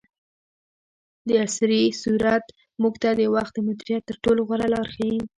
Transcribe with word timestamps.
دعصري 1.29 1.83
سورت 2.01 2.45
موږ 2.81 2.93
ته 3.03 3.09
د 3.19 3.21
وخت 3.35 3.51
د 3.55 3.59
مدیریت 3.67 4.03
تر 4.09 4.15
ټولو 4.23 4.41
غوره 4.47 4.67
لار 4.73 4.87
ښیي. 4.93 5.17